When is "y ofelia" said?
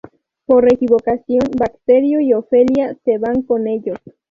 2.21-2.97